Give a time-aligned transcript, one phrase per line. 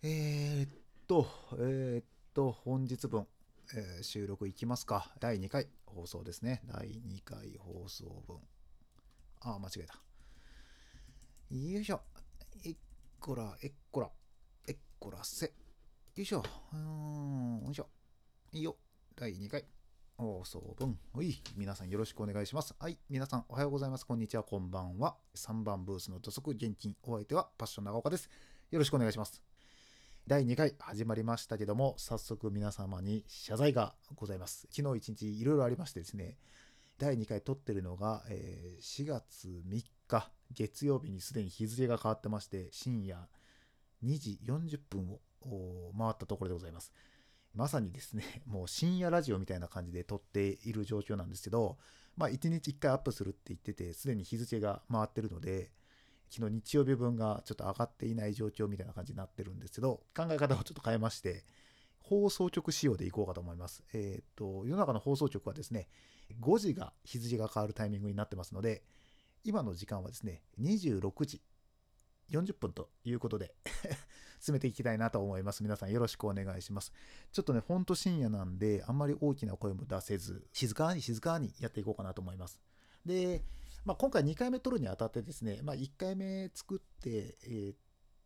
[0.00, 0.70] えー、っ
[1.08, 1.26] と、
[1.58, 3.26] えー、っと、本日分、
[3.74, 5.12] えー、収録いきますか。
[5.18, 6.62] 第2回放送ですね。
[6.72, 8.36] 第2回放送分。
[9.40, 9.94] あー、間違えた。
[11.50, 12.00] よいしょ。
[12.64, 12.76] えっ
[13.18, 14.10] こら、えっこら、
[14.68, 15.46] えっこらせ。
[15.46, 15.52] よ
[16.14, 16.44] いしょ。
[16.72, 17.88] うん、よいしょ。
[18.52, 18.76] いいよ。
[19.16, 19.64] 第2回
[20.16, 20.96] 放送分。
[21.12, 21.42] はい。
[21.56, 22.72] 皆さんよろしくお願いします。
[22.78, 22.96] はい。
[23.10, 24.06] 皆さんおはようございます。
[24.06, 24.44] こんにちは。
[24.44, 25.16] こんばんは。
[25.34, 26.94] 3番ブースの土足現金。
[27.02, 28.30] お相手はパッション長岡です。
[28.70, 29.47] よろしくお願いします。
[30.28, 34.68] 第2回始まりましたけども、早速皆様に謝罪がございます。
[34.70, 36.36] 昨日一日いろいろありましてですね、
[36.98, 43.26] 第2回撮ってるのが、えー、4月3日、月曜日にすでに日付が変わってまして、深夜
[44.04, 45.18] 2時40分
[45.50, 46.92] を回ったところでございます。
[47.54, 51.78] まさにですね、もう深夜ラジオみたいな感じで撮っている状況なんですけど、
[52.18, 55.70] まあ1日1回アップするって言ってて、すでに日付が回ってるので、
[56.30, 61.44] 昨日日曜日分がちょっと上がっていない状況みたいな感じになってるんですけど、考え方をちょっと変えまして、
[62.00, 63.84] 放送局仕様でいこうかと思います。
[63.92, 65.88] えっ、ー、と、世の中の放送局はですね、
[66.40, 68.82] 5時が日付が変わるタイミングになってますので、
[69.44, 71.42] 今の時間はですね、26時
[72.30, 73.54] 40分ということで
[74.40, 75.62] 進めていきたいなと思います。
[75.62, 76.92] 皆さんよろしくお願いします。
[77.32, 82.60] ちょっとね、ほんと深夜なんで、あんまり大きな声も出せず、静かに静かにやっていこうかなと思います。
[83.04, 83.44] で、
[83.88, 87.76] まあ、今回2回目撮るにあたってですね、まあ、1回目作って、えー、っ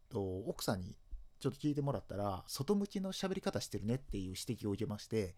[0.09, 0.97] と、奥さんに
[1.39, 5.37] ちょっと聞いてもらったら、外向きの喋り方してるねっていう指摘を受けまして、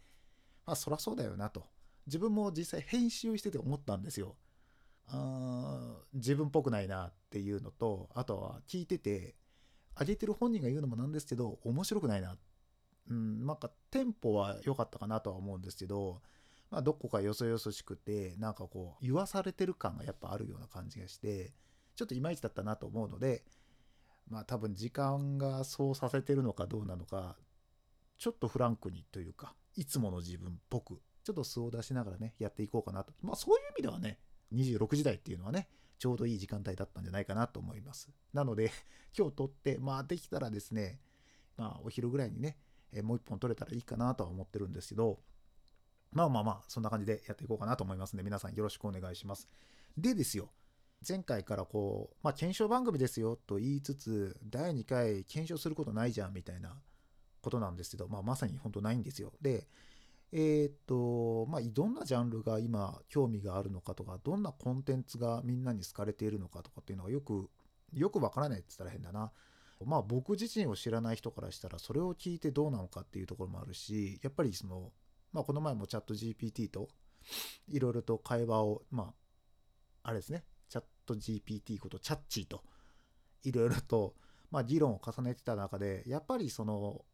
[0.65, 1.67] まあ、そらそうだよなと。
[2.07, 4.37] 自分も実際編集してて思ったんですよ。
[5.09, 9.35] あ自分っぽくないなっていうのと、あとは聞いてて、
[10.01, 12.39] 上げてる本人が言うのもなんですけど、面白くないな。
[13.11, 16.23] うん、なんかテンポは良かったかなとは思うんですけど、
[16.71, 21.53] まあ、どこかよそよそしくて、なんかこう、言わされてる感がやっぱあるような感じがして、
[21.95, 23.45] ちょっといまいちだったなと思うので、
[24.29, 27.37] まあ多分時間がそうさせてるのかどうなのか、
[28.19, 33.13] ちょっとフランクにというか、いつもの自分っぽく、ちょっと素を出しながらね、やっていこうかなと。
[33.23, 34.19] まあそういう意味ではね、
[34.53, 38.11] 26時台っていうのはね、ちょうどいい時間帯だったんじゃないかなと思います。
[38.33, 38.73] なので、
[39.17, 41.01] 今日撮って、まあできたらですね、
[41.57, 42.59] まあお昼ぐらいにね、
[42.93, 45.21] えもう一本撮れたらいいかなとは思ってるんですけど、
[46.15, 49.49] まあまあまあ、そんな感じでやっていこうかなと思いますので、皆さんよろしくお願いします。
[49.99, 50.51] でですよ、
[51.07, 56.77] 前回からこう、まあ、検証番組ですよと言いつつ、第2回検証することないじゃんみたいな
[57.43, 59.33] ことなんですけど、まあ、まさに本当ないんですよ。
[59.43, 59.67] で、
[60.31, 67.51] えー、っと、まあ、どんなジャンルが今興味があるのかとか、どんなコンテンツがみんなに好かれているのかとかっていうのがよく、
[67.93, 69.33] よくわからないって言ったら変だな。
[69.85, 74.93] まあ僕自身を知らない人からしたらそれを聞いてどうなのかっていうところもあるし、やっぱりその
[75.35, 76.89] まあ、この前もチャット GPT と
[77.69, 79.13] いろいろと会話を、ま
[80.05, 82.63] あ、あれですね、チャット GPT ことチャッチーと
[83.43, 84.15] いろいろと、
[84.51, 87.05] まあ、議論を重ねてた中で、やっぱりその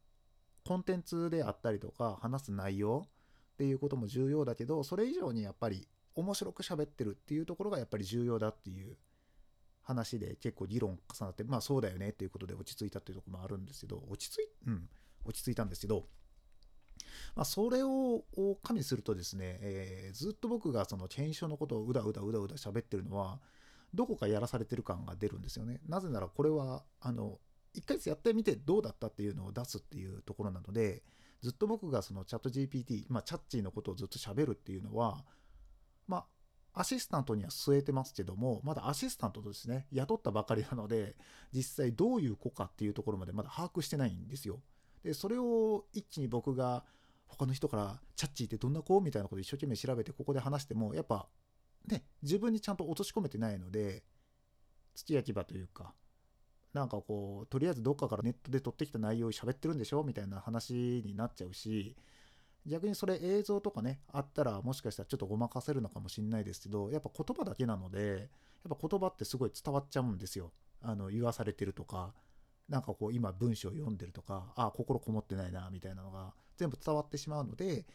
[0.63, 8.97] コンテンツであったりとか話す内容っていうことも重要だけど、それ以上にやっぱり面白く喋ってるっていうところがやっぱり重要だっていう
[9.81, 14.89] 話で結構議論重なって、まあそうだよねっていうことで落ち着いたっていうとこもあるんですけど、落ち着い、うん、
[15.25, 16.05] 落ち着いたんですけど、
[17.35, 18.23] まあ、それを
[18.63, 23.39] 加味するとですね、えー、ずっと僕がその検証のことをうだうだうだうだ喋ってるのは、
[23.93, 25.81] どこかやらされてる感が出るんですよね。
[25.87, 27.39] なぜならこれは、あの、
[27.73, 31.03] 一回やってみてどうだったっていうのを出すっていうところなので、
[31.41, 35.25] ずっと僕がそのチャット GPT、まあ、チャッチーのことをずっと喋るっていうのは、
[36.07, 41.15] まあ、アシスタントには据えてますけども、まだアシスタントとですね、雇ったばかりなので、
[41.53, 44.61] 実際どういう子かっていうところまでまだ把握してないんですよ。
[45.03, 46.85] で、それを一気に僕が
[47.31, 48.99] 他の人からチャッチーってどんな子？
[49.01, 51.27] みたいなこと一生懸命調べてここで話しても、やっぱ
[51.87, 54.03] ね、自分にちゃんと落とし込めてないので、
[54.93, 55.93] 土焼き場というか、
[56.73, 60.03] なんかこう、とりあえずどっかからネットで撮ってきた内容を喋ってるんでしょ？
[60.03, 61.95] みたいな話になっちゃうし、
[62.67, 68.29] 逆にそれ映像とかね、あったらもしかしたらちょっとごまかせるのかもしれないですけど、やっぱ言葉だけなので、
[68.63, 70.51] やっぱ言葉ってすごい伝わっちゃうんですよ。
[70.81, 72.13] あの、言わされてるとか、
[72.69, 77.85] なんかこう今文章を読んでるとか、ああ、心こもってないな、みたいなのが全部伝わってしまうので、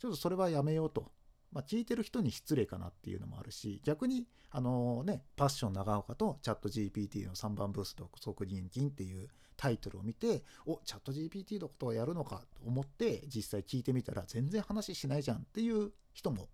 [0.00, 1.12] ちょっとそれはやめようと。
[1.52, 16.48] まあ、聞いてる人に失礼かなっていうのもあるし、逆に、あのね、パッション長岡とチャット GPT の3番ブースと即人金っていうタイトルを見て、お、チャット GPT のことをやるのかと思って実際聞いてみたら全然話しないじゃんっていう人も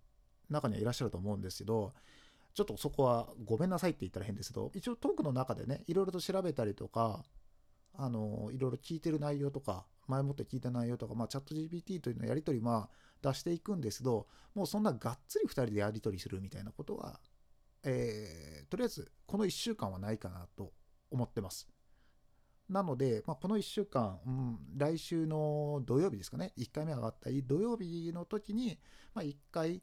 [0.49, 1.93] 中にはいらっしゃると思うんですけど、
[2.53, 7.25] ちょっとそこはごめんなさいって言ったら変ですけど、一応トークの中でね、いろいろと調べたりとか、
[7.95, 17.19] あの、いろいろ聞いてる内容とか、前もって聞いた内容とか、まあ、チャット GPT というのやり取り、まあ、出していくんですけど、もうそんながっつり2人でやり取りするみたいなことは、
[17.83, 20.71] えー、とりあえず、この1週間はないかなと
[21.11, 21.67] 思ってます。
[22.69, 28.79] なので、まあ、この1週間、うん、来週の土曜日ですかね、1回目上がったり土曜日の時に、
[29.13, 29.81] まあ、1回、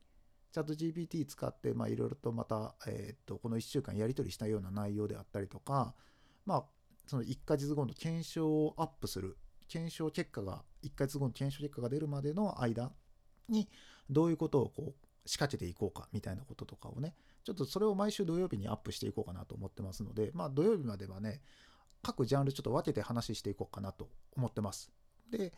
[0.52, 5.94] チャット GPT 使って、まあ、いろいろとまた、えっ、と、この1週間やり取りしたような内容であったりとか、
[6.44, 6.64] まあ、
[7.06, 9.36] その1ヶ月後の検証をアップする、
[9.70, 12.92] 検証結果が、1ヶ月後の検証結果が出るまでの間
[13.48, 13.68] に、
[14.10, 17.14] どういうことをこう仕掛けていこうかみたいなこととかをね、
[17.44, 21.40] ちょっとそれを毎週土曜日にアップしていこうかなと思ってますので、まあ土曜日まではね、
[22.02, 24.90] 各ジャンルちょっと分けて話していこうかなと思ってます。
[25.30, 25.52] で、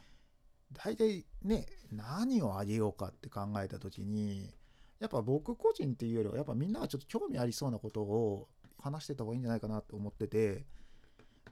[0.72, 4.54] 大体ね、何をあげようかって考えた時に、
[5.00, 8.48] やっぱ僕個人っていうよりは、やっぱみんながちょっと興味ありそうなことを
[8.78, 10.66] 話してた方がいいんじゃないかなと思ってて、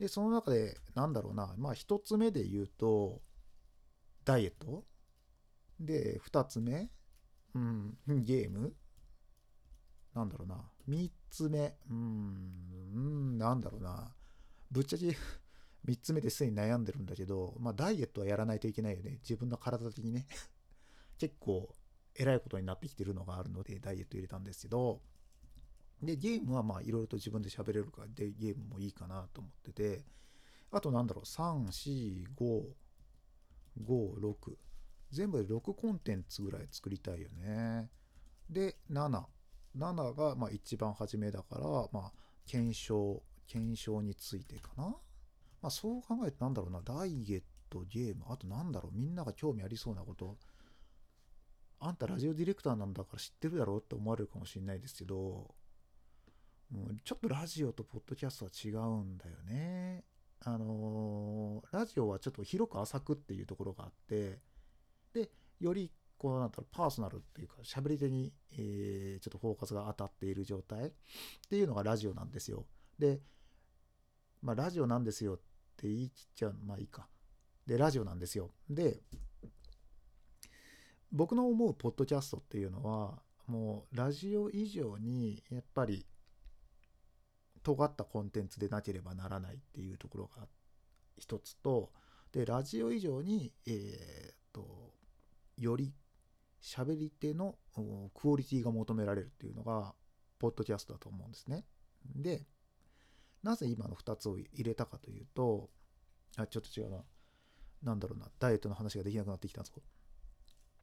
[0.00, 3.20] で、その中で、なんだろうな、まあ一つ目で言うと、
[4.24, 4.84] ダイエット
[5.78, 6.90] で、二つ目、
[7.54, 8.74] うん、ゲーム
[10.14, 10.70] なんだろうな。
[10.86, 14.10] 三つ目、うん、なんだろうな。
[14.70, 15.16] ぶっちゃけ
[15.86, 19.18] 3つ目ですでに悩んでるんだけど、まあ、ダイエットはやらないといけないよね。
[19.22, 20.26] 自分の体的にね
[21.18, 21.74] 結構、
[22.14, 25.02] えらいことになってきてるのがあるので、ダイエット入れたんですけど、
[26.02, 30.04] で、ゲームはまあ、いろいろと自分で喋れるから、で、ゲームもいいかなと思ってて、
[30.70, 32.62] あとなんだろう、3、4、5、
[33.84, 34.56] 5、6。
[35.10, 37.90] 全部で6コンテンツぐらい作りたいよね。
[38.48, 39.24] で、7。
[39.76, 42.12] 7がまあ一番初めだから、まあ、
[42.46, 44.84] 検証検証についてかな。
[44.84, 50.36] まあそう考えるとなんだろうな、ダイエット、ゲーム、あとなんだろう、みんなが興味ありそうなこと、
[51.80, 55.52] あんたラジオディレクターなんだから知ってるだろうって思われるかもしれないですけど、
[57.04, 60.04] ちょっとラジオとポッドキャストは違うんだよね。
[60.42, 64.38] あのー、ラジオはちょっと広く浅くっていうところがあって、
[65.12, 70.92] で、よりこうなんだろう、パーソナルっていうか、喋り手に、えー、ちょっとフォーカスが当たっている状態っ
[71.48, 72.66] ていうのがラジオなんですよ。
[72.98, 73.20] で、
[74.42, 75.36] まあ、ラジオなんですよっ
[75.76, 76.56] て言い切っちゃう。
[76.64, 77.08] まあいいか。
[77.66, 78.50] で、ラジオなんですよ。
[78.68, 79.00] で、
[81.10, 86.06] 僕の思うポッドキャストっていうのは、もうラジオ以上にやっぱり
[87.74, 90.46] 尖ったコンテンツでなければならないっていうところが
[91.16, 91.92] 一つと、
[92.32, 94.94] で、ラジオ以上に、えー、っと、
[95.56, 95.92] より
[96.62, 97.56] 喋り手の
[98.14, 99.94] クオリティが求められるっていうのが、
[100.38, 101.64] ポッドキャストだと思うんですね。
[102.04, 102.46] で、
[103.42, 105.70] なぜ今の2つを入れたかというと、
[106.36, 107.04] あ、ちょっと違うな。
[107.82, 108.30] なんだろうな。
[108.38, 109.80] ダイエットの話ができなくなってきたんです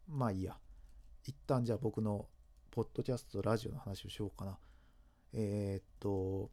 [0.08, 0.58] まあいいや。
[1.24, 2.28] 一旦じゃあ僕の
[2.72, 4.58] ポッドキャストとラジオの話をしようかな。
[5.34, 6.52] えー、っと、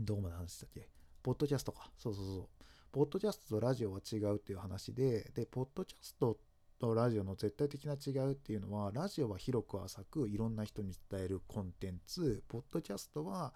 [0.00, 0.88] どうまで話したっけ？
[1.22, 1.90] ポッドキャストか。
[1.98, 2.64] そうそうそう。
[2.92, 6.38] ポッドキャストとラジオは違うっていう話で、で、ポッドキャスト
[6.78, 13.54] とラジオの絶対的な違うっていうのは、ラジオは広く浅くいろんな人に伝えるコンテンツ、ポッドキャストは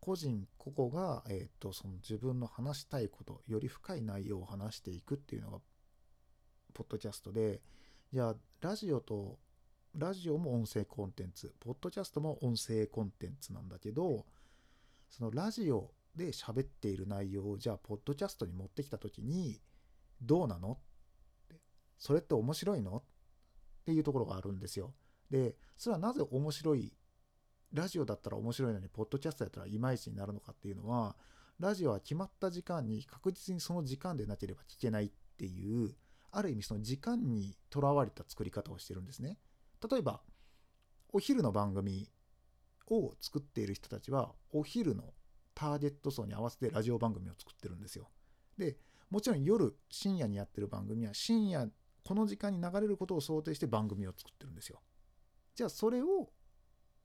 [0.00, 5.58] 個人個々が、えっ、ー、と、その自分の話したいこと、より深い内容を話していくっていうのが、
[6.72, 7.60] ポッドキャストで、
[8.12, 9.38] じゃあ、ラジオと、
[9.94, 14.24] ラジオも音声コンテンツ、ポッドキャストも音声コンテンツなんだけど、
[15.10, 19.60] そのラジオで喋っている内容を、じゃあ、ポッドキャストに持ってきたときに、
[20.22, 20.78] どうなの
[21.98, 22.96] それって面白いの？
[22.98, 23.02] っ
[23.84, 24.94] ていうところがあるんですよ。
[25.30, 26.94] で、それはなぜ面白い、
[27.72, 31.16] ラジオだったら面白いのに、ポッドキャストだったらいまいちになるのかっていうのは、
[31.58, 35.94] ラジオは決まった時間に確実にその時間でなければ聞けないっていう、
[36.32, 39.38] ある意味その時間にとらわれた作り方をしてるんですね。
[39.90, 40.22] 例えば、
[41.12, 42.08] お昼の番組
[42.88, 45.14] を作っている人たちは、お昼の
[45.54, 48.08] ターゲット層に合わせてラジオ番組を作ってるんですよ。
[48.56, 48.76] で、
[49.10, 51.70] もちろん夜、深夜にやってる番組は深夜
[52.04, 54.80] この時間に流れることを想定して番組を作ってるんですよ。
[55.54, 56.30] じゃあそれを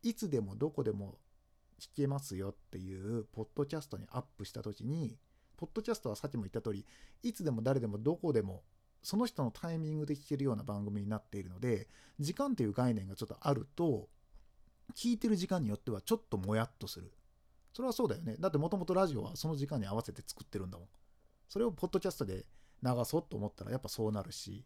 [0.02, 1.18] いつでもどこでも
[1.80, 5.18] 聞けますよっていうポッドキャストにアップした時に
[5.58, 6.86] ポッドキャストはさっきも言った通り
[7.24, 8.64] いつでも誰でもどこでも
[9.02, 11.88] その人のタイミングで聞けるような番組になっているので
[12.20, 14.08] 時間っていう概念がちょっとあると
[14.94, 17.12] 聞いてる時間によってはちょっともやっとする。
[17.74, 18.36] それはそうだよね。
[18.40, 20.88] だってもともとラジオはその時間に合わせて作ってるんだもん。
[21.48, 22.46] それをポッドキャストで
[22.84, 24.66] 流そうと思ったらやっぱそうなるし。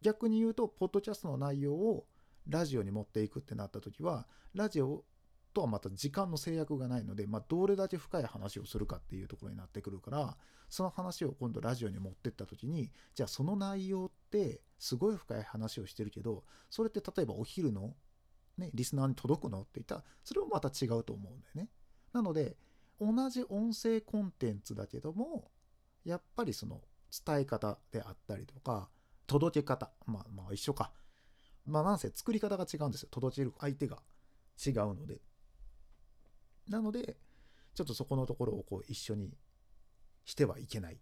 [0.00, 2.06] 逆に言うと、ポッドキャストの内容を
[2.48, 5.04] ラジオに持っていくってなった時は、ラジオ
[5.52, 10.36] とはまた時間の制約がないので、まあ、どれだけ深い話をするかっていうところになってくるから、
[10.68, 17.94] その話を今度ラジオに持ってった時に、じゃあその内容ってすごい深い話をしてるけど、それって例えばお昼の
[18.58, 19.60] ね、リスナーに届くの？
[19.60, 21.70] って言ったら、それもまた違うと思うんだよね。
[22.12, 22.56] なので、
[23.00, 25.50] 同じ音声コンテンツだけども、
[26.04, 26.82] やっぱりその
[27.26, 28.88] 伝え方であったりとか、
[29.26, 29.90] 届け方。
[30.06, 30.92] まあまあ一緒か。
[31.66, 33.08] まあなんせ作り方が違うんですよ。
[33.10, 34.02] 届ける相手が
[34.66, 35.20] 違うので。
[36.68, 37.16] なので、
[37.74, 39.32] ちょっとそこのところをこう一緒に
[40.24, 40.98] してはいけない。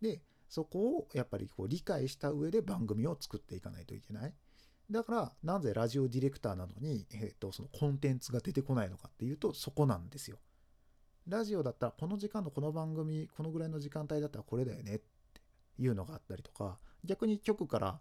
[0.00, 4.34] で、そこをやっぱりこう理解した上で番組を作っていかないといけない。
[4.90, 10.38] だから、なぜラジオディレクターなのに、えー、とそのコンテンツが出てこないのかっていうと、そこなんですよ。
[11.28, 15.40] ラジオだったら、この時間のこの番組、このぐらいの時間帯だったらこれだよねって
[15.78, 18.00] いうのがあったりとか、逆に局から、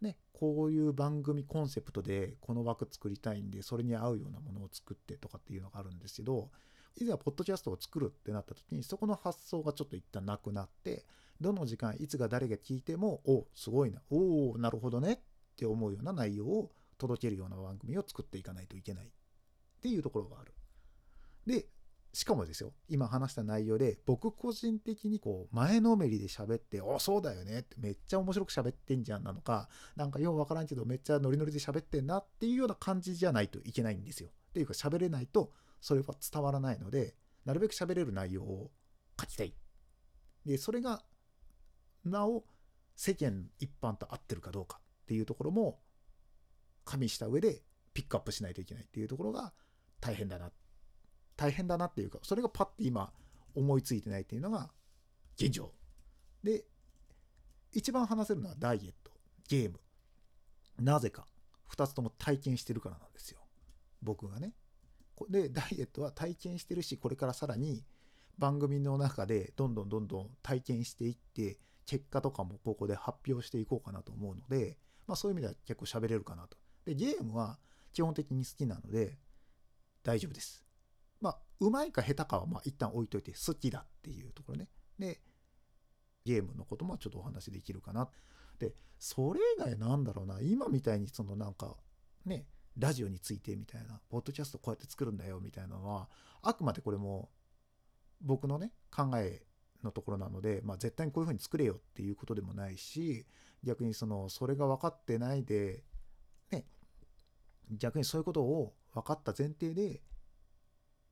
[0.00, 6.50] ね、こういう番組コンセプトでこの枠作りたいんで、それに合うようなものを作ってとかっていうのがあるんですけど、
[6.98, 11.04] 以前はポッドキャストを作るってなった時に、そこの発想がちょっと一旦なくなって、
[11.40, 15.20] どの時間、いつが誰が聞いても、おすごいな、おおなるほどね
[15.56, 19.08] って思うような内容を届けるような番組を作っていかないといけないっ
[19.80, 20.52] ていうところがある。
[21.46, 21.66] で、
[22.12, 34.30] しかもですよ、今話した内容で、僕個人的にこう、前のめりで喋って、お、そうだよねって、めっちゃ面白く喋ってんじゃんなのか、なんかようわからんけど、めっちゃノリノリで喋ってんなっていうような感じじゃないといけないんですよ。
[34.50, 38.70] っていうか、喋れないと、それは伝わらないので、なるべく喋れる内容を
[39.20, 39.54] 書きたい。
[40.44, 41.02] で、それが
[42.04, 42.44] なお
[42.94, 45.78] 世間一般と合ってるかどうかっていうところも
[46.84, 47.62] 加味した上で
[47.94, 49.52] ピックアップしないといけないっていうところが
[50.00, 50.50] 大変だな
[51.36, 53.12] 大変だなっていうかそれがパッて今
[53.54, 54.70] 思いついてないっていうのが
[55.36, 55.72] 現状。
[56.42, 56.64] で
[57.72, 59.12] 一番話せるのはダイエット
[59.48, 59.78] ゲーム。
[60.78, 61.26] なぜか。
[61.74, 63.40] 2つとも体験してるからなんですよ。
[64.02, 64.54] 僕がね。
[65.28, 67.84] でダイエットは体験してるしこれからさらに
[68.38, 76.56] 番組の中でどんどんどんどん体験していって結果とかもここで発表していこうかなと思うので、まあそういう意味では結構喋れるかなと。
[76.84, 77.58] で、ゲームは
[77.92, 79.18] 基本的に好きなので
[80.02, 80.64] 大丈夫です。
[81.20, 84.68] まあ、うまいか下手かはまあ一旦置いといて好きだっていうところね。
[84.98, 85.20] で、
[86.24, 88.08] ゲームのこともちょっとお話できるかな。
[88.58, 91.76] で、それ以外なんだろうな、今みたいにそのなんか
[92.24, 92.46] ね、
[92.78, 96.08] ラジオについてみたいな、ポッドキャストこうやって作るんだよみたいなのは、
[96.42, 97.30] あくまでこれも
[98.20, 99.42] 僕のね、考え
[99.82, 103.26] のところなので、まあ、絶対にこういうふうに作れよっていうことでもないし
[103.62, 105.82] 逆にそのそれが分かってないで
[106.50, 106.64] ね
[107.70, 110.00] 逆にそういうことを分かった前提で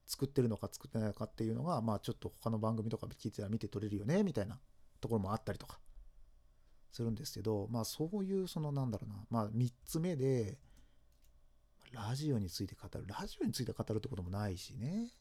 [0.06, 4.58] 作ってるのか作ってないのかっていうのがまあちょっと他の番組とか聞いてたら見て取れるよねみたいな
[5.00, 5.78] ところもあったりとか
[6.92, 10.58] するんですけどまあそういうそのなんだろうなまあ3つ目で
[11.94, 13.06] ラジオについて語る。
[13.06, 15.12] ラジオについて語るってこともないしね。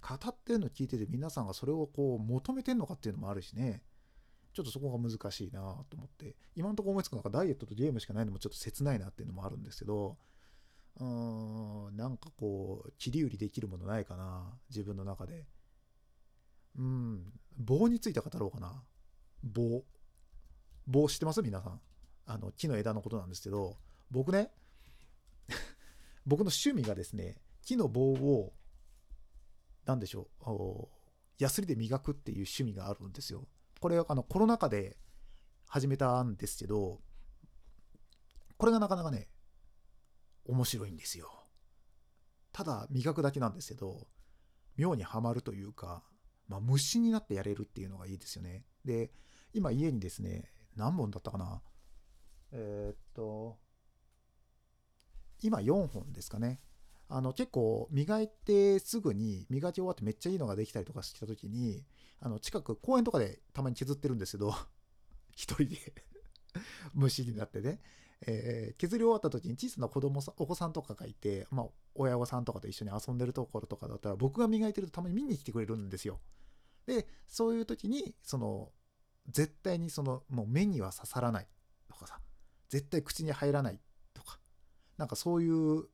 [0.00, 3.82] 語ってるの聞いてて皆さんがそれをこう求めてんのかっていうのもあるしね。
[4.54, 10.16] ちょっとそこが難しいなと思って今のところ思いつくのがダイエットとゲームしかないのもちょっと切ないなっていうのもあるんですけど
[11.00, 15.44] うーんなんかこう切り売りできるものないかな自分の中で。
[16.76, 18.82] うん棒について語ろうかな。
[19.42, 19.84] 棒。
[20.86, 21.40] 棒知ってます？
[21.42, 21.80] 皆さん。
[22.26, 23.76] あの木の枝のことなんですけど
[24.10, 24.50] 僕ね
[26.26, 28.54] 僕の趣味がですね木の棒を
[29.84, 30.88] 何でしょう、
[31.38, 33.46] ヤスリで磨くっていう趣味があるんですよ。
[33.84, 34.96] これ、あの、コロナ禍で
[35.66, 37.02] 始めたんですけど、
[38.56, 39.28] これがなかなかね、
[40.46, 41.30] 面白いんですよ。
[42.50, 44.08] ただ、磨くだけなんですけど、
[44.76, 46.02] 妙にはまるというか、
[46.48, 48.64] まあ、虫になってやれるっていうのがいいですよね。
[48.86, 49.12] で、
[49.52, 51.60] 今家にですね、何本だったかな？
[52.52, 53.58] えー、っと、
[55.42, 56.62] 今4本ですかね。
[57.08, 61.84] あの結構磨いてすぐに磨き終わってめっちゃいいのができたりとかした時に
[62.20, 64.54] あの近く公園とかでたまに削ってるんですけど
[65.34, 65.76] 一人で
[66.94, 67.80] 虫になってね、
[68.26, 76.20] えー、削り終わった時に小さな子供さお子さんとかがいて、まあ、親御さんとかと一緒に遊んでるところとかだったら僕が磨いてるとたまに見に来てくれるんですよ。
[76.86, 78.72] でそういう時にその
[79.28, 81.48] 絶対にそのもう目には刺さらない
[81.88, 82.20] とかさ
[82.68, 83.80] 絶対口に入らない
[84.12, 84.38] とか
[84.96, 85.84] なんかそういう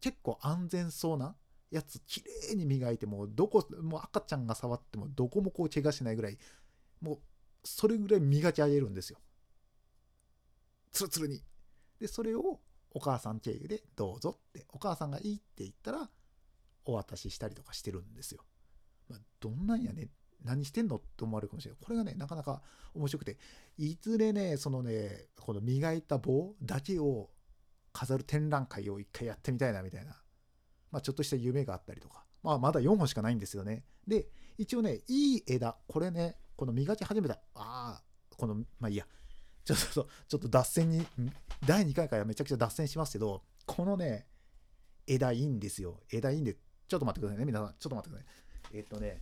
[0.00, 1.34] 結構安全そうな
[1.70, 6.38] やつ綺麗に磨いてもどこもう赤ちゃんが触ってもどこもこう怪我しないぐらい
[7.00, 7.18] もう
[7.64, 9.18] それぐらい磨き上げるんですよ。
[10.92, 11.42] ツルツルに。
[12.00, 12.60] でそれを
[12.92, 16.08] お母さん経由でどうぞってお母さんがいいって言ったら
[16.84, 18.42] お渡ししたりとかしてるんですよ、
[19.08, 20.08] まあ、どんなんやね
[20.42, 21.80] 何してんのって思われるかもしれない。
[21.84, 22.62] これがねなかなか
[22.94, 23.36] 面白くて。
[23.76, 27.28] いずれねそのねこの磨いた棒だけを
[27.98, 30.12] 飾る展覧会を一回やってみたいなみたいな、
[30.92, 33.82] まあ、ちょっとした夢があったりとか、まあ、まだ4本しかないんですよね。
[34.06, 38.02] で、一応ね、いい枝、これね、この磨き始めた、ああ、
[38.36, 39.04] この、まあいいや、
[39.64, 41.04] ちょっと、ちょっと脱線に、
[41.66, 44.28] 第2回からめちゃくちゃ脱線しますけど、このね、
[45.08, 46.00] 枝いいんですよ。
[46.12, 47.74] 枝いいんで、ちょっと待ってくださいね、皆さん。
[47.80, 48.30] ちょっと待ってくださ
[48.74, 48.76] い。
[48.76, 49.14] えっとね、よ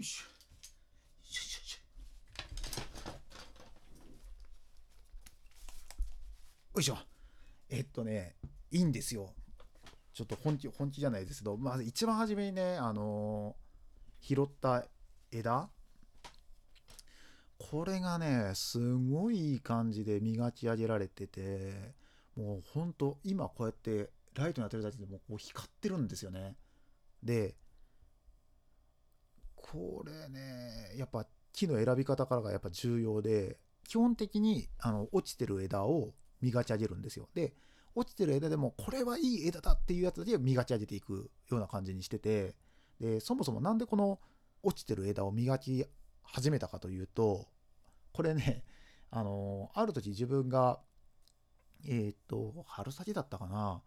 [0.00, 0.33] いしょ。
[6.74, 6.98] よいしょ。
[7.70, 8.34] えっとね
[8.72, 9.32] いいんですよ。
[10.12, 14.84] ちょっと本気本気じゃないですけどまず一番初めにねあのー、拾った
[15.30, 15.68] 枝。
[17.58, 21.94] これがねすごいいい感じで磨き上げられてて
[22.36, 26.56] もうほんと今こうやってライトに当てるだけでもこう光ってるんですよね。
[27.22, 27.54] で
[29.54, 36.12] これねやっぱ木の選び方からがやっぱ重要で基本的にあの落ちてる枝を
[36.44, 37.28] 磨き上げるんですよ。
[37.34, 37.54] で
[37.94, 42.54] 落ちてる枝でもこれはいい枝だっていうやつだけ磨き上げていくような感じにしてて
[43.00, 44.18] でそもそも何でこの
[44.62, 45.84] 落ちてる枝を磨き
[46.22, 47.46] 始めたかというと
[48.12, 48.64] これね
[49.10, 50.80] あのある時自分が
[51.86, 53.82] えっ、と春先だったかな。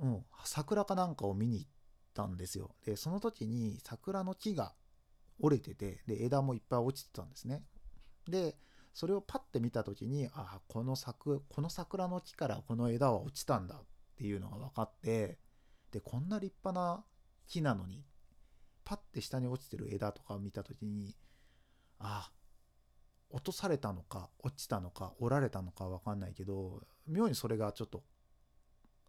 [0.00, 1.70] うん桜かなんかを見に行っ
[2.12, 2.74] たんですよ。
[2.84, 4.74] でその時に桜の木が
[5.40, 7.62] 折れててで枝もいっぱい落ちてたんですね。
[8.28, 8.56] で
[8.96, 13.78] それをパッて見た時にああこの桜この桜の木からこの枝は落ちたんだっ
[14.16, 15.36] ていうのが分かって
[15.92, 17.04] でこんな立派な
[17.46, 18.06] 木なのに
[18.86, 21.14] パッて下に落ちてる枝とかを見た時に
[21.98, 22.32] ああ
[23.28, 28.02] 落とされたのか落ちたのか折られたのか分かんないけど妙にそれがちょっと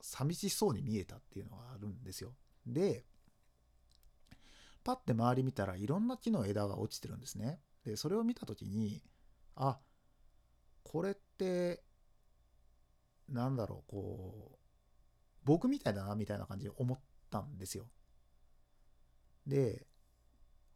[0.02, 2.34] 寂しそうに見えたっていうのがあるんですよ。
[2.66, 3.06] で
[4.84, 7.62] パッて周り見たらいろんな木の枝が落ちてるんですね。
[7.86, 9.02] でそれを見た時に
[9.58, 9.80] あ
[10.84, 11.84] これって
[13.28, 14.58] なんだろうこう
[15.44, 17.00] 僕みたいだなみたいな感じで思っ
[17.30, 17.86] たんですよ。
[19.46, 19.88] で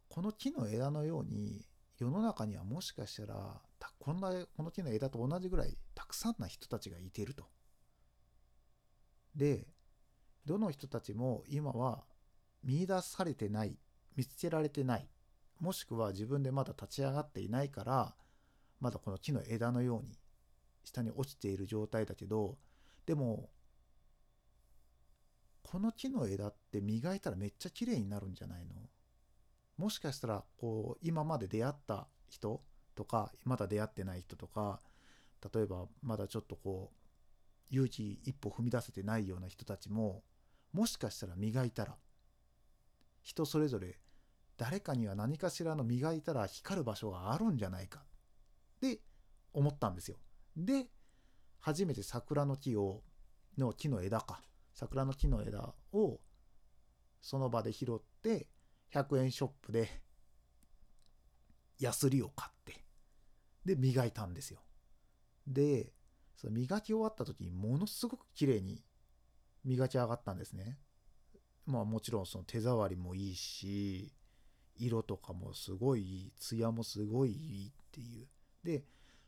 [0.08, 1.66] この木の枝のように
[1.98, 3.62] 世の中にはもしかしたら
[3.98, 7.44] こんなこの木の枝と同じぐらいたくさんな人たちがいてると。
[9.34, 9.68] で
[10.44, 12.04] どの人たちも今は
[12.64, 13.78] 見出されてない
[14.16, 15.08] 見つけられてない
[15.60, 18.14] もしくは自分でまだ立ち上がっていないから
[18.82, 20.18] まだこの木の枝のように
[20.84, 22.58] 下に落ちている状態だけど
[23.06, 23.48] でも
[25.62, 28.72] この木の枝って磨いたらめっちゃ綺麗になるんじゃないの？
[29.78, 32.60] もしかしたらこう今まで出会った人
[32.96, 34.80] とかまだ出会ってない人とか
[35.54, 36.90] 例えばまだちょっとこ
[37.70, 40.24] う勇気一歩踏み出せてないような人たちも
[40.72, 41.94] もしかしたら磨いたら
[43.22, 44.00] 人それぞれ
[44.58, 48.02] 誰かには何かしらの磨いたら光る場所があるんじゃないか。
[48.86, 49.00] って
[49.52, 50.16] 思ったんですよ。
[50.56, 50.86] で
[51.60, 53.02] 初めて桜の木を
[53.56, 54.42] の木の枝か
[54.74, 56.20] 桜の木の枝を
[57.20, 58.48] その場で拾って
[58.92, 60.02] 100円ショップで
[61.78, 62.84] ヤスリを買って
[63.64, 64.60] で磨いたんですよ。
[65.46, 65.92] で
[66.36, 68.82] その磨き終わった時にものすごく綺麗に
[69.64, 70.78] 磨き上がったんですね。
[71.66, 74.12] まあもちろんその手触りもいいし
[74.76, 78.26] 色とかもすごいいい艶もすごいいいっていう
[78.64, 78.84] で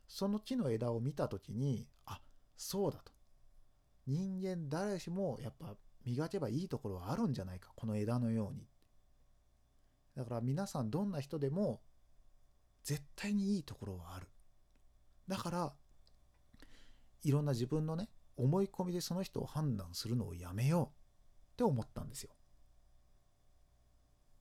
[0.07, 2.21] その木の枝を見た時にあ
[2.57, 3.13] そうだと。
[4.07, 8.67] 人間誰しもやっぱ磨けばいいところはあるんじゃないかこの枝のように。
[10.15, 11.81] だから皆さんどんな人でも
[12.83, 14.29] 絶対にいいところはある。
[15.27, 15.73] だから
[17.23, 20.87] いろんな自分のね思い込みでその人を判断するのをやめよう
[21.53, 22.31] って思ったんですよ。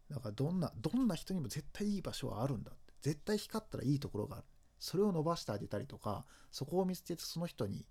[0.10, 2.94] だからどんなどんな人にも絶対いい場所はあるんだって。
[3.02, 4.46] 絶対光ったらいいところがある。
[4.84, 7.86] それを伸ばしてあげたりとかそこを見つけてその人に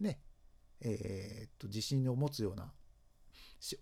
[0.00, 0.18] ね
[0.80, 2.72] えー、っと自信を持つような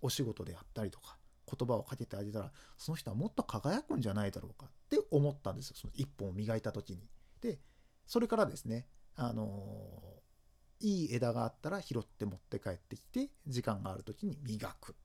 [0.01, 1.17] お仕事であったりとか
[1.51, 6.99] 言葉をかけてあげたらその人はもっと輝くんじゃないだろうかって思ったんですよその一本を磨いた時に。
[7.41, 7.57] で
[8.05, 14.95] それからですねあのー、いい枝があったら拾って持って帰ってきて時間がある時に磨くっ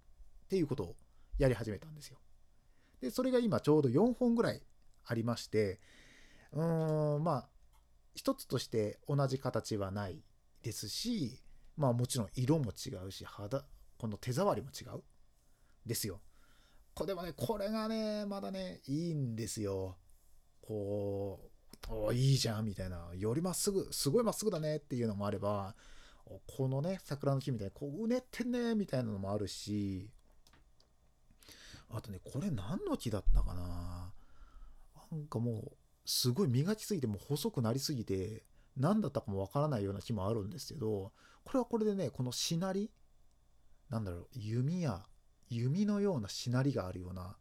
[0.51, 0.97] ていうことを
[1.39, 2.19] やり始めたんですよ。
[3.01, 4.61] でそれが今ちょうど4本ぐらい
[5.07, 5.81] ありまして
[6.53, 7.49] うーんまあ
[8.15, 10.23] 一つとして同じ形はない
[10.63, 11.41] ですし
[11.77, 13.65] まあもちろん色も違うし肌
[13.99, 15.03] この手触りも違う
[15.87, 16.21] ですよ。
[16.95, 19.97] こでもねこれがねまだねいいんですよ。
[20.61, 21.41] こ
[21.89, 25.75] うおいいじゃんみたいなよりまっすぐすごいまっすぐだねっていうのもあれば
[26.47, 30.09] このね桜の木みたいにこううねってんねみたいなのもあるし
[31.91, 34.13] あとねこれ何の木だったかな
[35.11, 35.73] なんかもう
[36.05, 38.43] すごい磨きすぎても細くなりすぎて
[38.77, 41.13] 何だったかもわからないような木もあるんですけど
[41.45, 42.91] これはこれでねこのしなり
[43.91, 45.03] なんだろう弓や
[45.49, 47.37] 弓のようなしなりがあるような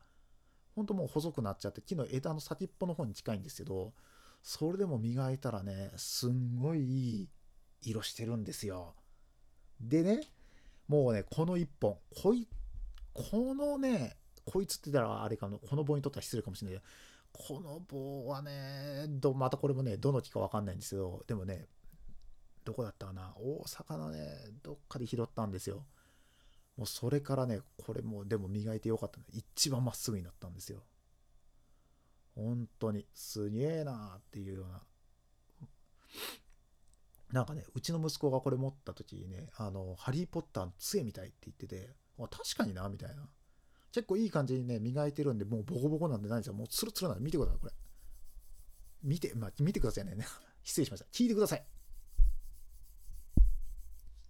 [0.76, 3.94] ほんともう細くなっちゃって木の枝の先っぽの方に近いんですけど
[4.42, 7.30] それでも磨いたらねすんごいいい
[7.84, 8.94] 色してるんですよ。
[9.80, 10.22] でね
[10.88, 12.48] もうねこの1本こい
[13.14, 16.82] このねこいつって言ったらあれかのこの棒にとっては失礼かもしれない
[17.34, 21.68] この棒はねどまたこれもねどの木か分かんないんですけどでもね
[22.64, 23.34] どこだったかな？
[23.38, 24.20] 大阪のね、
[24.62, 25.84] どっかで拾ったんですよ。
[26.78, 29.26] もうそれからね、これもでも磨いてよかったね。
[29.32, 30.84] 一番まっすぐになったんですよ。
[32.36, 34.82] 本当に、すげえなーっていうような。
[37.32, 43.28] なんかね、うちの息子がこれ持った時にね、あの、ハリー・ポッターの杖みたいって言ってて、確かにな、みたいな。
[43.92, 46.54] 結構いい感じにね、磨いてるんで、もうボコボコなんでないんですよ。
[46.54, 47.74] もうツルツルなんで見てください、これ。
[49.04, 50.16] 見て、まあ、見てくださいね。
[50.64, 51.06] 失礼しました。
[51.12, 51.66] 聞いてください。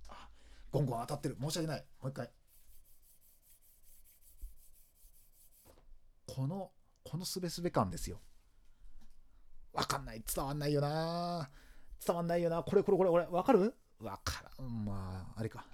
[0.07, 0.29] あ
[0.71, 1.37] ゴンゴン当たってる。
[1.39, 1.85] 申し訳ない。
[2.01, 2.31] もう一回。
[6.25, 6.71] この、
[7.03, 8.19] このすべすべ感ですよ。
[9.73, 10.23] わかんない。
[10.33, 11.49] 伝わんないよな
[12.05, 13.25] 伝わんないよなこれこれこれこれ。
[13.25, 13.75] わかる？
[13.99, 14.85] わからん。
[14.85, 15.65] まあ、あれか。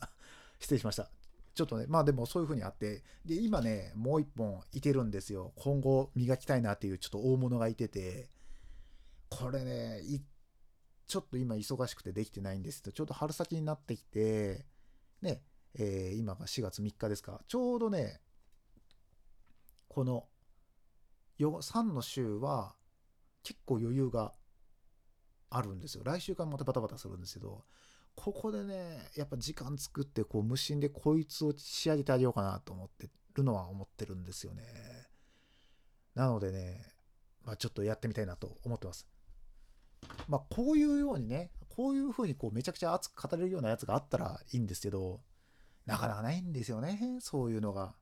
[0.58, 1.10] 失礼しました。
[1.54, 5.52] ちょっとね、まあでもそういう風にあって、で、今ね、もう一本いてるんですよ。
[5.56, 8.28] 今後磨きたいなっていうちょっと大物がいてて、
[9.30, 10.00] これね、
[11.06, 14.66] ちょっと今忙しくてできてないんですけど、ちょうど春先になってきて、
[15.22, 15.42] ね、
[15.74, 18.20] えー、今が4月3日ですか、ちょうどね、
[19.88, 20.26] この
[21.38, 22.74] 3の週は
[23.42, 24.32] 結構余裕が
[25.50, 26.02] あるんですよ。
[26.04, 27.64] 来週からまたバタバタするんですけど、
[28.16, 34.62] ここでね、やっぱ時間作って、こう、無心でこいつを仕上げてあげようかなと思ってるのは思ってるんですよね。
[36.14, 36.80] なのでね、
[37.44, 39.06] まあ、ちょっとやってみたいなと思ってます。
[40.28, 45.20] まあ、こういうようにね、こういう風にこうめちゃくちゃ熱く語れるようなやつがあったらいいんですけど、
[45.86, 47.94] なかなかないんですよね、そういうのが。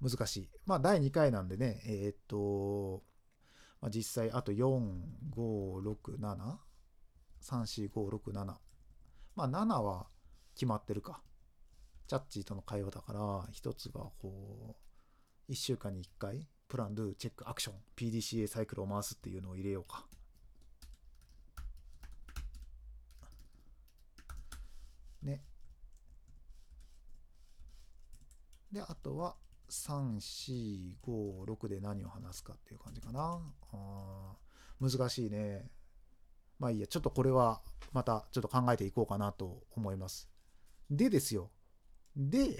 [0.00, 0.50] 難しい。
[0.64, 3.02] まあ、第2回なんでね、えー、っと、
[3.80, 4.56] まあ、実際あと4、
[5.34, 6.58] 5、6、7、
[7.46, 8.44] 3、4、5、6、7。
[9.36, 10.08] まあ、7は
[10.54, 11.22] 決まってるか。
[12.08, 14.76] チャッチーとの会話だから、一つがこ
[15.48, 20.06] う、1週間に1回、プラン、ドゥ、チェック、アクション、PDCA サイクルを回すっていうのを入れようか。
[25.22, 25.44] ね。
[28.72, 29.36] で、あとは、
[29.68, 33.40] 3、4、5、6で何を話すかっていう感じかな。
[33.72, 34.36] あ
[34.80, 35.70] 難しいね。
[36.58, 37.60] まあいいや、ちょっとこれは
[37.92, 40.28] またちょっと考えていこうかなと思います。
[40.90, 41.50] でですよ。
[42.16, 42.56] で、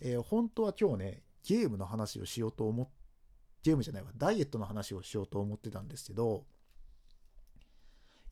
[0.00, 2.88] えー、本当は今日ね、ゲームの話をしようと思っ
[3.62, 6.46] ゲームじゃないわ、ダイエットの話をしようと思ってたんですけど、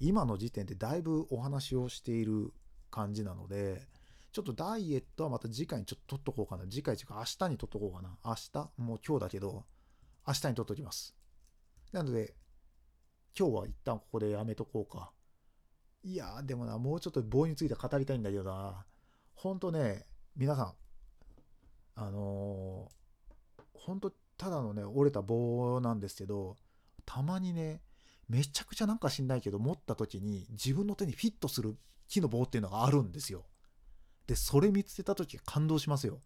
[0.00, 2.52] 今の時点でだいぶお話をしている
[2.90, 3.86] 感じなので、
[4.32, 6.64] ちょっとダイエットはまた次回にちょっと撮っとこうかな。
[6.64, 8.16] 次回というか明日に撮っとこうかな。
[8.24, 8.70] 明日？
[8.76, 9.66] もう今日だけど、
[10.26, 11.14] 明日に撮っときます。
[11.92, 12.34] なので、
[13.36, 15.12] 今日は一旦ここでやめとこうか。
[16.02, 18.86] いやー、でもな、もうちょっと棒について語りたいんだけどな。
[19.34, 20.74] ほんとね、皆さん、
[21.94, 26.56] あのー、ほんとただのね、折れた棒なんですけど、
[27.04, 27.82] たまにね、
[28.28, 31.76] めちゃくちゃなんかしんないけど、持った時に自分の手にフィットする
[32.08, 33.46] 木の棒っていうのがあるんですよ。
[34.26, 36.20] で、それ見つけた時感動しますよ。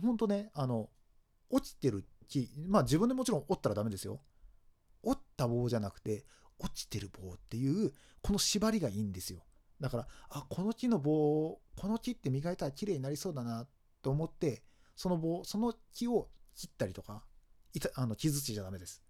[0.00, 0.90] ほんとね、あの、
[1.50, 4.20] 落ちてる木、まあ自分でもちろん折ったらダメですよ。
[5.34, 6.24] った棒じゃなくて、
[6.58, 7.92] 落ちてる棒っていう、
[8.22, 9.44] この縛りがいいんですよ。
[9.80, 13.66] だから、あ、この木の棒、この木って磨いたら綺麗になりそうだな
[14.00, 14.62] と思って、
[14.96, 17.24] その棒、その木を切ったりとか、
[17.72, 19.02] いたあの傷ついちゃダメです。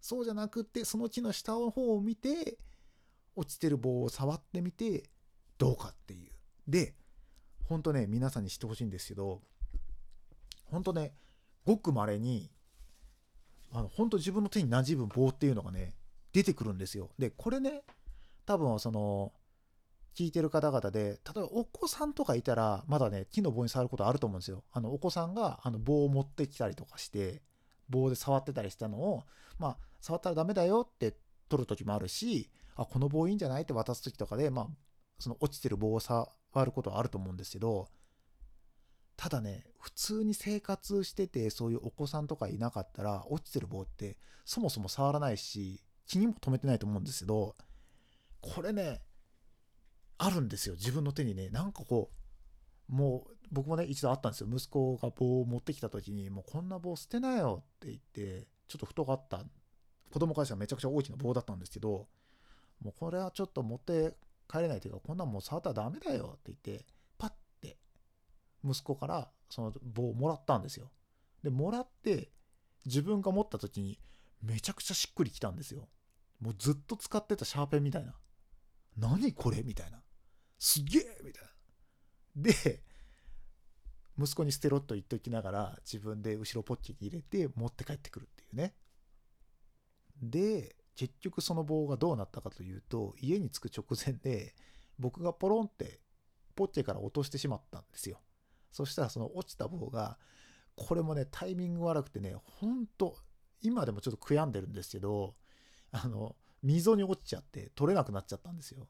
[0.00, 2.58] そうじゃなくて、その木の下の方を見て、
[3.36, 5.10] 落ちてる棒を触ってみて、
[5.58, 6.32] どうかっていう。
[6.66, 6.94] で、
[7.64, 9.42] ほんとね、皆さんに知ってほしいんですけど、
[10.64, 11.14] ほんとね、
[11.64, 12.50] ごく稀に、
[13.72, 15.94] あの、ほんと自分の手に馴染む棒っていうのがね、
[16.32, 17.10] 出てくるんですよ。
[17.18, 17.82] で、これね、
[18.46, 19.32] 多分その、
[20.14, 24.64] 聞いてる方々で、例えばお子さんとかいたら、まだね、木の棒に触ることあると思うんですよ。
[24.72, 27.42] あの、お子さんがあの棒を持ってきたりとかして、
[27.88, 29.24] 棒で触ってたりしたのを、
[29.58, 31.16] まあ、触ったらダメだよって
[31.48, 34.68] 取る時もあるし、あ、この棒いいんじゃないって渡す時とかで、まあ、
[35.18, 36.28] その落ちてる棒を触
[36.64, 37.88] ることはあると思うんですけど、
[39.20, 47.54] ただね、普通に生活してて、そういうお子さんとかいなかったら、落ちてる棒ってそもそも触らないし、気にも留めてないと思うんですけど、
[48.40, 49.02] これね、
[50.16, 50.74] あるんですよ。
[50.74, 52.10] 自分の手にね、なんかこ
[52.88, 54.48] う、もう僕もね、一度あったんですよ。
[54.50, 59.44] 息子が棒を持ってきた時に、もうこんな棒捨てなよって言って、ちょっと太かった、
[60.10, 62.08] 子供からしたらめちゃくちゃ大きな棒だったんですけど、
[62.82, 64.16] もうこれはちょっと持って
[64.50, 66.86] 帰れないというか、こんなんもう触ったらダメだよって言っ、て
[68.64, 70.90] 息子からその棒をもらったんですよ。
[71.42, 72.30] で、もらって、
[72.86, 73.98] 自分が持った時に
[74.42, 75.88] めちゃくちゃしっくりきたんですよ。
[76.40, 78.14] もうずっと使ってたシャーペンみたいな。
[78.96, 79.62] 何これ？
[79.62, 80.02] みたいな。
[80.58, 81.50] すげえみたいな。
[82.36, 82.82] で、
[84.18, 88.74] 息子に捨てろと言っときながら自分で後ろポッチに入れて持って帰ってくるっていうね。
[90.22, 94.54] で、結局その棒がどうなったかというと家に着く直前で
[94.98, 96.00] 僕がポロンって
[96.54, 98.20] ポッチェから落としてしまったんですよ
[98.70, 100.18] そしたらその落ちた棒が
[100.76, 103.16] これもねタイミング悪くてねほんと
[103.62, 105.34] 今でもちょっと悔やんでるんですけど
[105.92, 108.88] あの溝に落ちちゃって取れなくなっちゃったんですよ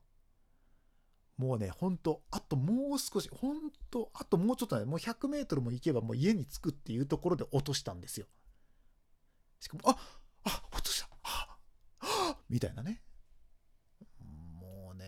[1.40, 8.26] もうね、ほんと、あともう少し、ほんと、あともうちょっとね、もう100メートルも行けばもう家に着くっていうところで落としたんですよ。
[9.58, 9.96] しかも、あ
[10.44, 11.56] あ落としたあ
[12.00, 13.00] あみたいなね。
[14.60, 15.06] もうね、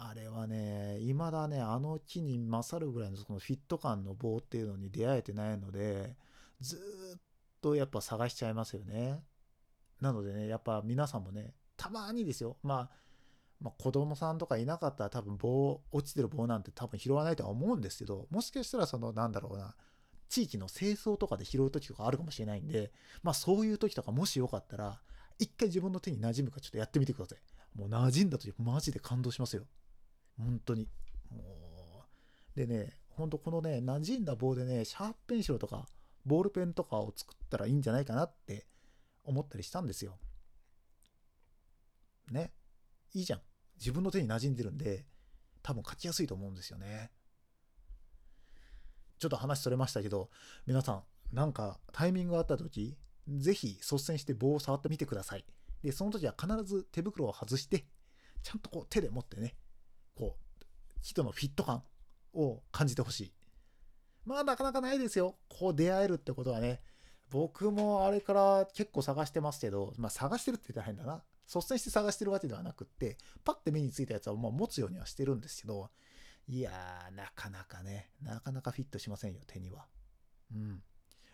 [0.00, 6.16] あれはね、未だね、あの木に勝るぐらいのそのフィット感の棒っていうのに出会えてないので、
[6.60, 7.20] ずっ
[7.60, 9.22] とやっぱ探しちゃいますよね。
[10.00, 12.56] なのでね、やっぱ皆さんもね、たまにですよ。
[12.62, 13.04] まあ
[13.60, 19.74] まあ、子供さんとかいなかったら多分棒落ちてる棒なんて多分拾わないとは思うんですけどもしかしたらそのなんだろうな
[20.28, 22.92] 地域の清掃とかで拾う時とかあるかもしれないんで
[23.22, 25.00] まあそういう時とかもしよかったら
[25.38, 27.38] 一回自分の手に馴染むかちょっとやってみてください
[27.78, 29.64] もう馴染んだ時マジで感動しますよ
[30.38, 30.88] 本当に。
[32.54, 35.88] でねほんとこのね馴染んだ棒でねシャープペンシルとか
[36.24, 38.66] ボールペンとかを作ったらいいんじゃないかなって
[39.24, 40.18] 思ったりしたんですよ。
[42.30, 42.52] ね。
[43.12, 43.40] いいじゃん。
[43.78, 45.04] 自分の手に馴染んでるんで、
[45.62, 47.10] 多分書きやすいと思うんですよね。
[49.18, 50.30] ちょっと話それましたけど、
[50.66, 52.96] 皆さん、なんかタイミングがあった時、
[53.28, 55.44] ぜひ率先して棒を触ってみてください。
[55.82, 57.86] で、その時は必ず手袋を外して、
[58.42, 59.54] ちゃんとこう手で持ってね、
[60.14, 60.64] こう、
[61.02, 61.82] 人のフィット感
[62.32, 63.32] を感じてほしい。
[64.24, 65.36] まあなかなかないですよ。
[65.48, 66.80] こう出会えるってことはね。
[67.30, 71.22] 僕もあれから結構探してますけど、まあ探してるって言ったら変だな。
[71.46, 75.90] 率先して探してるわけではなくって、パッて目についたやつはま持つようにはしてるんですけど、
[76.46, 79.86] いやー、なかなかね、なかなかフィットしませんよ、手には。
[80.54, 80.82] うん。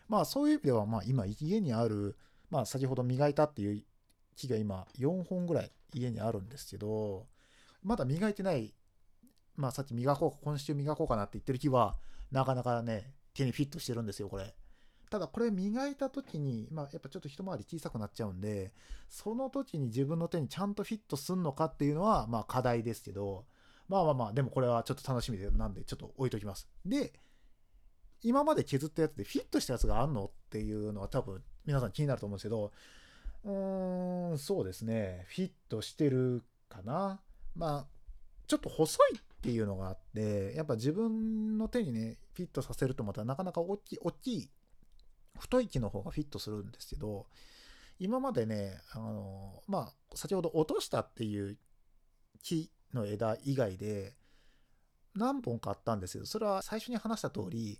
[0.07, 2.17] まあそういう意味では、まあ今家にある、
[2.49, 3.83] まあ先ほど磨いたっていう
[4.35, 7.27] 木が今4本ぐらい家にあるんですけど、
[7.83, 8.73] まだ磨いてない、
[9.55, 11.95] まあさっき磨こう、今週磨こうかなって言ってる木は、
[12.31, 14.55] なかなかね、手にフィットしてるんですよ、これ。
[15.09, 18.73] ただこれ磨いた時に、まあ、やっぱちょっと一回り小さくなっちゃうんで、
[19.09, 23.45] その時に自分の手にちゃんとフィットすんのかっていうのは、まあ課題ですけど、
[23.89, 26.69] まあまあまあ、でもこれはちょっと楽しみでなんでちょっと置いときます。
[26.85, 27.11] で、
[28.23, 32.71] 今まで削ったやつでフィットしたやつがあんのっていうのは多分皆さん気になると思うんですけど、
[33.43, 35.25] うーん、そうですね。
[35.27, 37.19] フィットしてるかな。
[37.55, 37.87] まあ、
[38.47, 44.49] ちょっと細いっていうのがあって、やっぱ自分の手にね、フィットさせるとまたなかなか大きい、大きい
[45.39, 47.27] 太い木の方がフィットするんですけど、
[47.99, 51.57] 今までね、あの、まあ、先ほど落としたっていう
[52.43, 54.15] 木の枝以外で、
[55.15, 57.79] 何本かあったんですけど、それは最初に話した通り、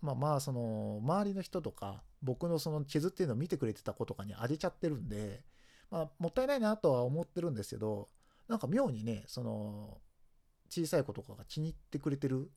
[0.00, 5.42] まあまあ、その、周りの人とか、僕のその削っていうのを見てくれてた子とかにあげちゃってるんで、
[5.90, 8.08] まあ、もったいないなとは思ってるんですけど、
[8.48, 9.98] なんか妙にね、その、
[10.70, 12.50] 小さい子とかが気に入ってくれてる。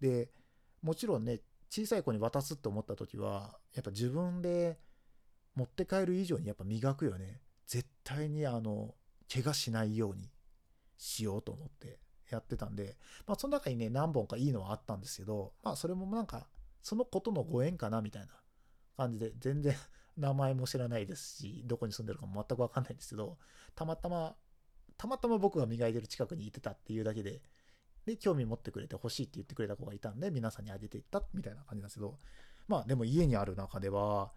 [0.00, 0.30] で、
[0.82, 4.78] もちろんね、小さい子に渡すって思った時は、やっぱ自分で
[5.54, 7.40] 持って帰る以上にやっぱ磨くよね。
[7.66, 8.94] 絶対にあの、
[9.32, 10.30] 怪我しないように
[10.98, 11.98] しようと思って
[12.30, 16.48] やってたんで、まあその中にね、何本かいいのはあったんですけど、まあそれもなんか、
[16.82, 18.28] そのことのご縁かなみたいな
[18.96, 19.74] 感じで、全然
[20.16, 23.38] 名前も知らないですし、どこに住んでるかも全くわかんないんですけど、
[23.74, 24.36] たまたま、
[25.02, 27.42] たまたま僕が磨いてる近くにいてたっていうだけで、
[28.06, 32.20] で、興味持ってくれて欲しいって言ってくれた子がいたんで、皆さんにあげていったみたいな感じなんですけど、
[32.68, 34.30] まあでも家にある中では、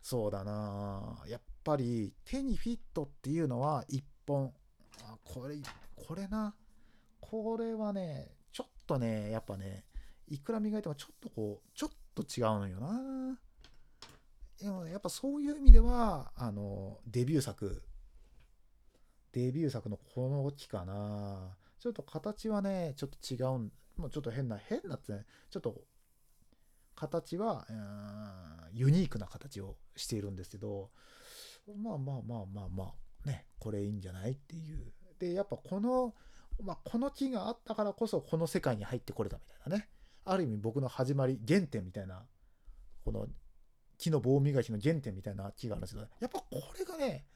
[0.00, 4.52] そうだなやっぱり手にフィットっていうのは1本、
[5.02, 5.56] あこれ、
[5.96, 6.54] これな、
[7.20, 9.84] これはね、ちょっとね、やっぱね、
[10.28, 13.36] いくら磨いてもちょっとこう、ちょっと違うのよな。
[14.60, 17.82] でもねやっぱそういう意味では、あの、デビュー作、
[19.32, 25.82] デビュー作のこの期かなちょっと形はね、ちょっと違うん、もうちょっと変な、変なってね、ちょっと
[26.94, 27.66] 形は、
[28.72, 30.90] ユニークな形をしているんですけど、
[31.76, 34.92] まあまあまあまあまあ、ね、これいいんじゃないっていう。
[35.18, 36.14] で、やっぱこの、
[36.62, 39.88] まあ、この木があったからこそこの世界に入ってこれたみたいなね。
[40.24, 42.24] ある意味僕の始まり、原点みたいな、
[43.04, 43.26] この
[43.98, 46.46] 木の棒磨きの原点みたいな木があるんですけど、やっぱこ
[46.78, 47.26] れがね、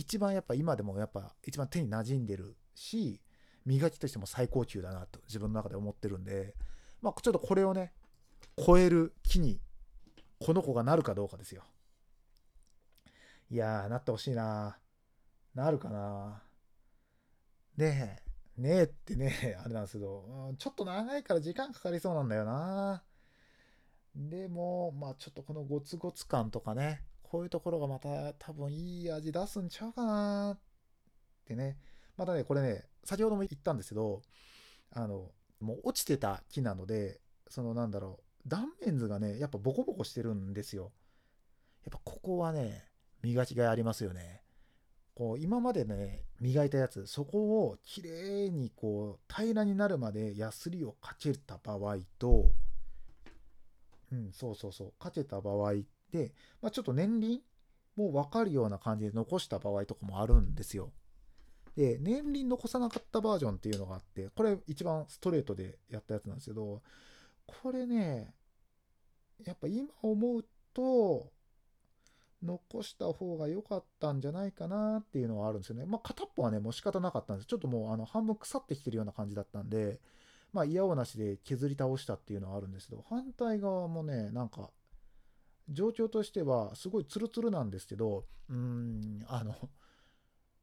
[0.00, 3.20] 一番やっぱ今でもやっぱ一番手に馴染んでるし、
[3.66, 6.54] 磨きとしても最高級だなと自分の中で思ってるんで、
[7.02, 7.92] まあ、ちょっとこれをね、
[8.56, 9.60] 超える木に、
[10.38, 11.64] この子がなるかどうかですよ。
[13.50, 14.78] いやー、なってほしいな。
[15.54, 16.42] なるかな。
[17.76, 18.22] ね
[18.56, 23.02] え、ねえってね、あれなんですけど、うん、ちょっと長いから時間かかりそうなんだよな。
[24.16, 30.58] でも、まあちょっとこのゴツゴツ感とかね、こういうところがまた多分いい味出すんちゃうかなっ
[31.46, 31.78] てね。
[32.16, 34.22] またね、これね、先ほども言ったんですけど、
[34.92, 40.90] あの、もう落ちてた木なので、そのなんだろう、断面図がね、やっぱボコボコしてるんですよ。
[41.84, 42.84] やっぱここはね、
[43.22, 44.42] 磨きがいありますよね。
[45.14, 52.46] こう今までね磨いたやつそこをきれいにこう平らになるまでヤスリをかけた場合と
[54.10, 55.74] うんそうそうそうかけた場合
[56.12, 57.40] で、まあ、ちょっと年輪
[57.96, 60.92] も分かるような感じで残した場合とかもあるんですよ。
[61.76, 66.82] で年輪残さなかったバージョンっていうのがあってこれ一番ストレートでやったやつなんですけど
[67.46, 68.34] これね
[69.44, 70.44] やっぱ今思う
[70.74, 71.30] と
[72.42, 75.84] 残した方が良かったんじゃないかなっていうのはあるんですよね。
[75.84, 77.46] まあ、片っぽはね、もう仕方なかったんです。
[77.46, 80.00] ちょっともうあの半分腐ってきてるような感じだったんで、
[80.52, 84.70] まあ、嫌おなしで削り倒したっていうのはあるんですけど、反対側もね、なんか、
[85.70, 89.54] 状況としてはすごいツルツルなんですけど、うん、あの、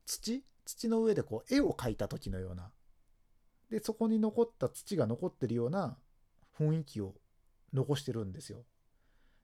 [0.05, 0.43] 土？
[0.65, 2.71] 土の上でこう絵を描いた時のような、
[3.69, 5.97] で、そこに残った土が残ってるような
[6.59, 7.15] 雰囲気を
[7.73, 8.65] 残してるんですよ。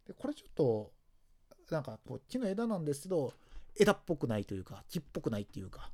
[0.06, 0.92] で、これちょっと、
[1.72, 3.34] なんかこう木の枝なんですけど
[3.80, 5.92] 枝っぽくないというか木っぽくないっていうか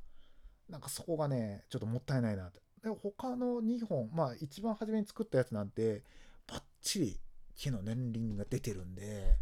[0.68, 2.60] なんかそこがねちょっともったいないなって。
[2.82, 6.02] で他の2本まあ一番初めに作ったやつなんて
[6.46, 7.20] バッチリ
[7.54, 9.36] 木の年輪が出てるんで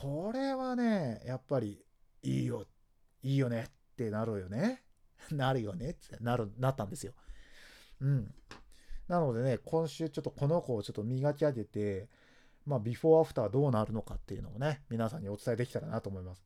[0.00, 1.84] これはねやっぱり
[2.22, 2.66] いいよ
[3.22, 4.82] いいよねってなるよね
[5.30, 7.14] なるよねってなるなったんですよ
[8.00, 8.34] うん
[9.08, 12.08] なのでね今週ちょっとこの子をちょっと磨き上げて
[12.64, 16.44] まあ、ビフォーアフターどうなるのかっていうのをね、皆さんにお伝えできたらなと思います。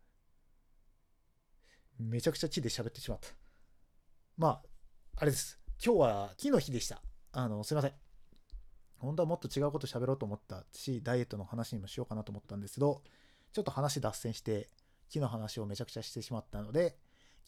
[1.99, 3.29] めちゃくちゃ木で喋ってしまった。
[4.37, 4.63] まあ、
[5.17, 5.59] あれです。
[5.85, 7.03] 今日は木の日でした。
[7.33, 7.93] あの、すいません。
[8.99, 13.03] 本当はもっと違うこと喋ろうと思ったし、ダイエットの話にもしようかなと思ったんですけど、
[13.57, 14.69] ちょっと話脱線して、
[15.09, 16.99] 木の話をめちゃくちゃしてしまったので、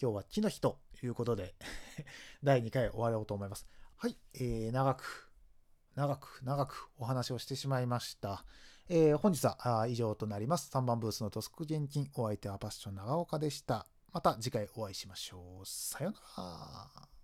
[0.00, 1.54] 今日は木の日ということで
[2.42, 3.66] 第2回終わろうと思います。
[3.98, 5.30] はい、えー、長く
[5.96, 8.46] 長く長くお話をしてしまいました。
[8.88, 10.70] えー、本日は以上となります。
[10.70, 13.86] 3番ブースのトスク現金お相手はパッション長岡でした。
[14.10, 15.66] また次回お会いしましょう。
[15.66, 17.17] さようなら。